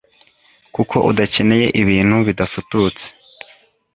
[0.75, 3.05] kuko udakeneye ibintu bidafututse